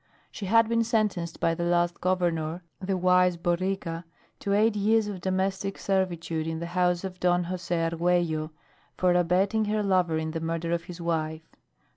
[0.31, 4.03] She had been sentenced by the last Governor, the wise Borica,
[4.39, 8.49] to eight years of domestic servitude in the house of Don Jose Arguello
[8.97, 11.51] for abetting her lover in the murder of his wife.